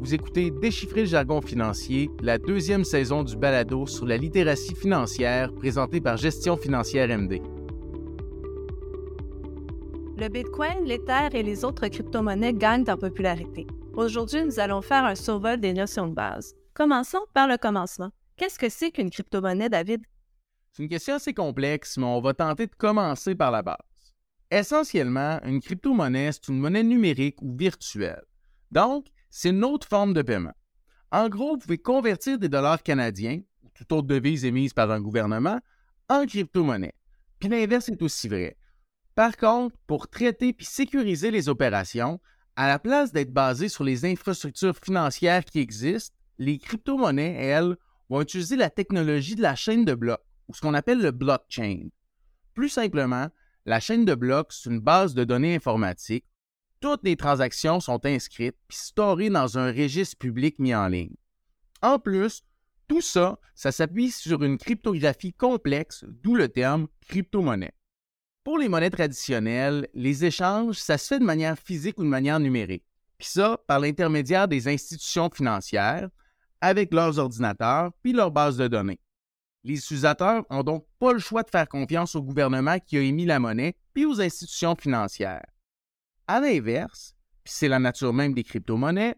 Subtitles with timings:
[0.00, 5.52] Vous écoutez Déchiffrer le jargon financier, la deuxième saison du balado sur la littératie financière
[5.52, 7.42] présentée par Gestion financière MD.
[10.16, 13.66] Le Bitcoin, l'Ether et les autres crypto-monnaies gagnent en popularité.
[13.92, 16.54] Aujourd'hui, nous allons faire un survol des notions de base.
[16.72, 18.10] Commençons par le commencement.
[18.38, 20.00] Qu'est-ce que c'est qu'une crypto-monnaie, David?
[20.72, 23.76] C'est une question assez complexe, mais on va tenter de commencer par la base.
[24.50, 28.24] Essentiellement, une crypto-monnaie, c'est une monnaie numérique ou virtuelle.
[28.70, 30.54] Donc, c'est une autre forme de paiement.
[31.12, 35.00] En gros, vous pouvez convertir des dollars canadiens, ou toute autre devise émise par un
[35.00, 35.60] gouvernement,
[36.08, 36.94] en crypto-monnaie.
[37.38, 38.56] Puis l'inverse est aussi vrai.
[39.14, 42.20] Par contre, pour traiter puis sécuriser les opérations,
[42.56, 47.76] à la place d'être basé sur les infrastructures financières qui existent, les crypto-monnaies, elles,
[48.08, 51.88] vont utiliser la technologie de la chaîne de blocs, ou ce qu'on appelle le blockchain.
[52.54, 53.28] Plus simplement,
[53.66, 56.24] la chaîne de blocs, c'est une base de données informatiques
[56.80, 61.14] toutes les transactions sont inscrites puis storées dans un registre public mis en ligne.
[61.82, 62.42] En plus,
[62.88, 67.74] tout ça, ça s'appuie sur une cryptographie complexe, d'où le terme crypto-monnaie.
[68.42, 72.40] Pour les monnaies traditionnelles, les échanges, ça se fait de manière physique ou de manière
[72.40, 72.84] numérique.
[73.18, 76.08] Puis ça, par l'intermédiaire des institutions financières,
[76.60, 79.00] avec leurs ordinateurs puis leurs bases de données.
[79.62, 83.26] Les utilisateurs n'ont donc pas le choix de faire confiance au gouvernement qui a émis
[83.26, 85.44] la monnaie puis aux institutions financières.
[86.32, 89.16] À l'inverse, puis c'est la nature même des crypto-monnaies,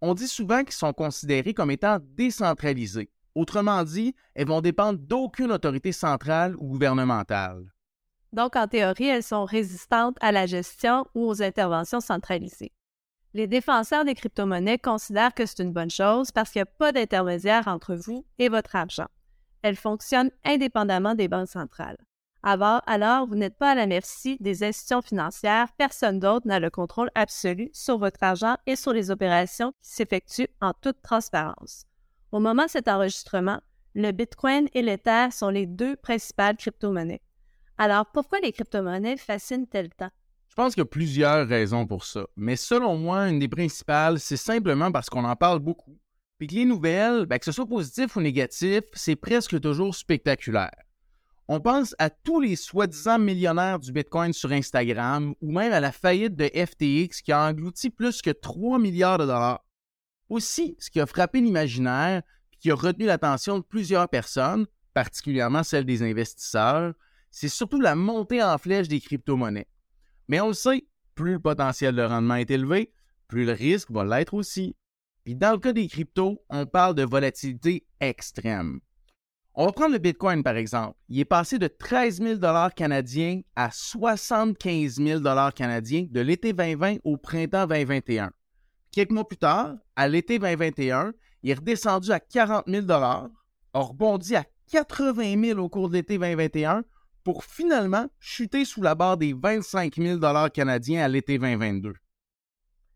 [0.00, 3.10] on dit souvent qu'ils sont considérés comme étant décentralisés.
[3.34, 7.66] Autrement dit, elles vont dépendre d'aucune autorité centrale ou gouvernementale.
[8.32, 12.72] Donc, en théorie, elles sont résistantes à la gestion ou aux interventions centralisées.
[13.34, 16.92] Les défenseurs des crypto-monnaies considèrent que c'est une bonne chose parce qu'il n'y a pas
[16.92, 19.08] d'intermédiaire entre vous et votre argent.
[19.60, 21.98] Elles fonctionnent indépendamment des banques centrales.
[22.46, 25.68] Alors, vous n'êtes pas à la merci des institutions financières.
[25.78, 30.50] Personne d'autre n'a le contrôle absolu sur votre argent et sur les opérations qui s'effectuent
[30.60, 31.86] en toute transparence.
[32.32, 33.60] Au moment de cet enregistrement,
[33.94, 37.22] le Bitcoin et l'Ether sont les deux principales crypto-monnaies.
[37.78, 40.10] Alors, pourquoi les crypto-monnaies fascinent-elles tant?
[40.48, 42.26] Je pense qu'il y a plusieurs raisons pour ça.
[42.36, 45.98] Mais selon moi, une des principales, c'est simplement parce qu'on en parle beaucoup.
[46.38, 50.74] Puis que les nouvelles, ben, que ce soit positif ou négatif, c'est presque toujours spectaculaire.
[51.46, 55.92] On pense à tous les soi-disant millionnaires du Bitcoin sur Instagram ou même à la
[55.92, 59.62] faillite de FTX qui a englouti plus que 3 milliards de dollars.
[60.30, 62.22] Aussi, ce qui a frappé l'imaginaire
[62.52, 66.94] et qui a retenu l'attention de plusieurs personnes, particulièrement celle des investisseurs,
[67.30, 69.68] c'est surtout la montée en flèche des crypto-monnaies.
[70.28, 72.94] Mais on le sait, plus le potentiel de rendement est élevé,
[73.28, 74.76] plus le risque va l'être aussi.
[75.24, 78.80] Puis dans le cas des cryptos, on parle de volatilité extrême.
[79.56, 80.96] On va prendre le Bitcoin par exemple.
[81.08, 82.40] Il est passé de 13 000
[82.74, 85.20] canadiens à 75 000
[85.54, 88.32] canadiens de l'été 2020 au printemps 2021.
[88.90, 91.12] Quelques mois plus tard, à l'été 2021,
[91.44, 93.30] il est redescendu à 40 000 a
[93.74, 96.82] rebondi à 80 000 au cours de l'été 2021
[97.22, 100.20] pour finalement chuter sous la barre des 25 000
[100.52, 101.94] canadiens à l'été 2022.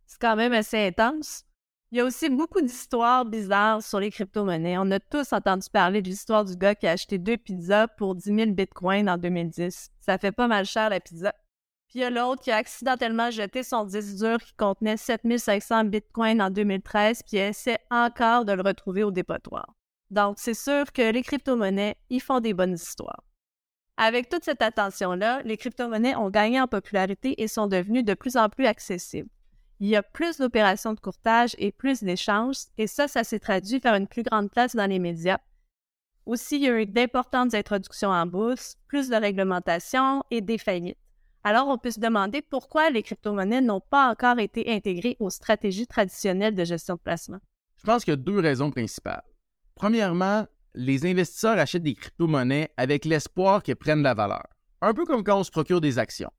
[0.07, 1.45] C'est quand même assez intense.
[1.91, 4.77] Il y a aussi beaucoup d'histoires bizarres sur les crypto-monnaies.
[4.77, 8.15] On a tous entendu parler de l'histoire du gars qui a acheté deux pizzas pour
[8.15, 9.91] 10 000 bitcoins en 2010.
[9.99, 11.33] Ça fait pas mal cher la pizza.
[11.89, 15.85] Puis il y a l'autre qui a accidentellement jeté son disque dur qui contenait 7500
[15.85, 19.75] bitcoins en 2013 puis essaie encore de le retrouver au dépotoir.
[20.11, 23.25] Donc c'est sûr que les crypto-monnaies, ils font des bonnes histoires.
[23.97, 28.37] Avec toute cette attention-là, les crypto-monnaies ont gagné en popularité et sont devenues de plus
[28.37, 29.31] en plus accessibles
[29.81, 33.81] il y a plus d'opérations de courtage et plus d'échanges, et ça, ça s'est traduit
[33.81, 35.39] par une plus grande place dans les médias.
[36.27, 40.99] Aussi, il y a eu d'importantes introductions en bourse, plus de réglementation et des faillites.
[41.45, 45.87] Alors, on peut se demander pourquoi les crypto-monnaies n'ont pas encore été intégrées aux stratégies
[45.87, 47.39] traditionnelles de gestion de placement.
[47.77, 49.23] Je pense qu'il y a deux raisons principales.
[49.75, 54.47] Premièrement, les investisseurs achètent des crypto-monnaies avec l'espoir qu'elles prennent de la valeur,
[54.83, 56.33] un peu comme quand on se procure des actions.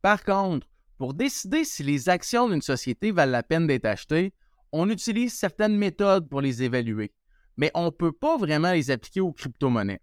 [0.00, 0.66] Par contre,
[0.98, 4.32] pour décider si les actions d'une société valent la peine d'être achetées,
[4.72, 7.12] on utilise certaines méthodes pour les évaluer,
[7.56, 10.00] mais on ne peut pas vraiment les appliquer aux crypto-monnaies.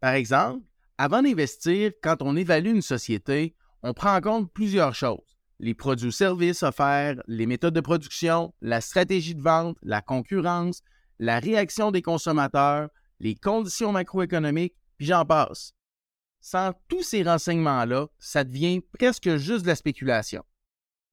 [0.00, 0.64] Par exemple,
[0.96, 5.38] avant d'investir, quand on évalue une société, on prend en compte plusieurs choses.
[5.60, 10.82] Les produits ou services offerts, les méthodes de production, la stratégie de vente, la concurrence,
[11.18, 12.88] la réaction des consommateurs,
[13.20, 15.74] les conditions macroéconomiques, puis j'en passe.
[16.40, 20.44] Sans tous ces renseignements-là, ça devient presque juste de la spéculation.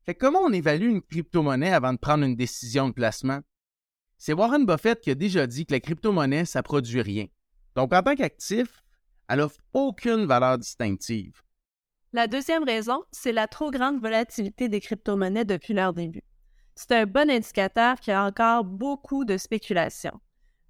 [0.06, 3.42] Fait comment on évalue une crypto-monnaie avant de prendre une décision de placement?
[4.18, 7.26] C'est Warren Buffett qui a déjà dit que la crypto-monnaie, ça produit rien.
[7.76, 8.84] Donc, en tant qu'actif,
[9.28, 11.42] elle n'offre aucune valeur distinctive.
[12.14, 16.24] La deuxième raison, c'est la trop grande volatilité des crypto-monnaies depuis leur début.
[16.76, 20.20] c'est un bon indicateur qu'il y a encore beaucoup de spéculation.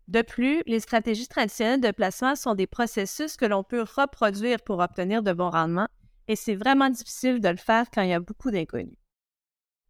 [0.07, 4.79] De plus, les stratégies traditionnelles de placement sont des processus que l'on peut reproduire pour
[4.79, 5.87] obtenir de bons rendements
[6.27, 8.97] et c'est vraiment difficile de le faire quand il y a beaucoup d'inconnus.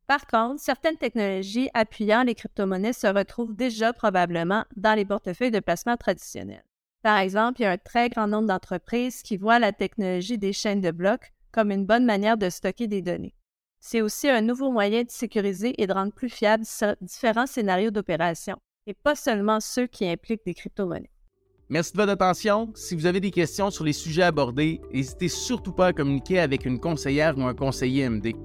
[0.08, 5.60] Par contre, certaines technologies appuyant les crypto-monnaies se retrouvent déjà probablement dans les portefeuilles de
[5.60, 6.64] placement traditionnels.
[7.02, 10.54] Par exemple, il y a un très grand nombre d'entreprises qui voient la technologie des
[10.54, 13.36] chaînes de blocs comme une bonne manière de stocker des données.
[13.80, 16.66] C'est aussi un nouveau moyen de sécuriser et de rendre plus fiables
[17.02, 21.10] différents scénarios d'opération, et pas seulement ceux qui impliquent des crypto-monnaies.
[21.68, 22.72] Merci de votre attention.
[22.76, 26.66] Si vous avez des questions sur les sujets abordés, n'hésitez surtout pas à communiquer avec
[26.66, 28.36] une conseillère ou un conseiller MD.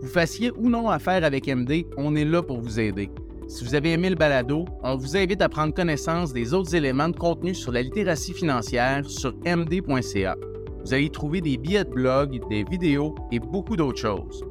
[0.00, 3.10] Vous fassiez ou non affaire avec MD, on est là pour vous aider.
[3.46, 7.08] Si vous avez aimé le balado, on vous invite à prendre connaissance des autres éléments
[7.08, 10.36] de contenu sur la littératie financière sur md.ca.
[10.84, 14.44] Vous allez trouver des billets de blog, des vidéos et beaucoup d'autres choses.